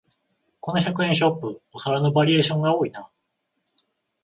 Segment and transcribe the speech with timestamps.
[0.59, 3.11] この百円ショップ、お皿のバリエーションが多いな